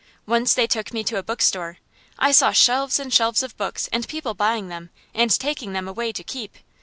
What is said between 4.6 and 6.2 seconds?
them, and taking them away